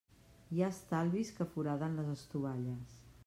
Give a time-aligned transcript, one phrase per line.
[0.55, 2.99] Hi ha estalvis que foraden les estovalles.